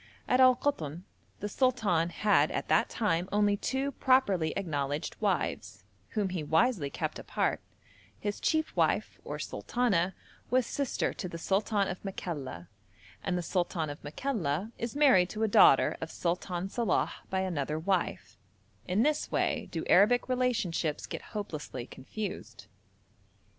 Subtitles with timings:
[0.27, 1.03] At Al Koton
[1.41, 5.83] the sultan had at that time only two properly acknowledged wives,
[6.17, 7.61] whom he wisely kept apart;
[8.19, 10.15] his chief wife, or 'sultana,'
[10.49, 12.67] was sister to the sultan of Makalla,
[13.23, 17.77] and the sultan of Makalla is married to a daughter of Sultan Salàh by another
[17.77, 18.37] wife;
[18.87, 22.65] in this way do Arabic relationships get hopelessly confused.